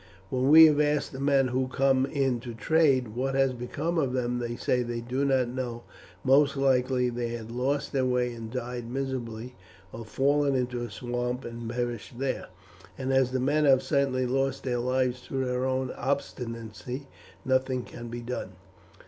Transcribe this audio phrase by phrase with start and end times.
[0.31, 4.13] When we have asked the men who come in to trade what has become of
[4.13, 5.83] them they say 'they do not know,
[6.23, 9.53] most likely they had lost their way and died miserably,
[9.93, 12.47] or fallen into a swamp and perished there;'
[12.97, 17.07] and as the men have certainly lost their lives through their own obstinacy
[17.45, 18.53] nothing can be done."